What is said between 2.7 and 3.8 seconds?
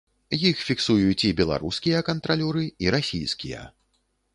і расійскія.